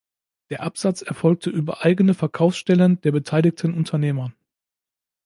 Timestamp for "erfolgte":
1.03-1.51